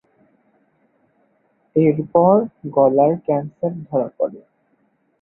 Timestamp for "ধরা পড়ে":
3.87-4.39